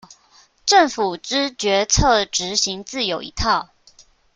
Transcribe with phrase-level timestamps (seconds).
[0.65, 3.69] 政府之決策執行自有一套